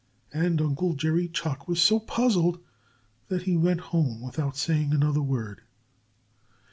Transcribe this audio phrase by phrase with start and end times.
[0.33, 2.59] And Uncle Jerry Chuck was so puzzled
[3.27, 5.61] that he went home without saying another word.